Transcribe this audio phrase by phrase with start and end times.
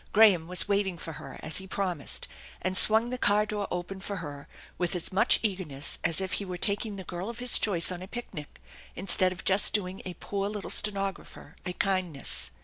[0.13, 2.27] Graham was waiting for her as he promised,
[2.59, 4.47] and swung the car door open for her
[4.79, 8.01] with as much eagerness as if he were taking the girl of his choice on
[8.01, 8.59] a picnic
[8.95, 12.49] instead of just doing a poor little stenographer a kindness.